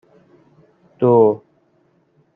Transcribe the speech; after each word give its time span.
دو 0.99 1.09